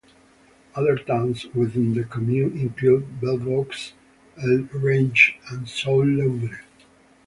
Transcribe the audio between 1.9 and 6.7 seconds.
the commune include Belvaux, Ehlerange, and Soleuvre.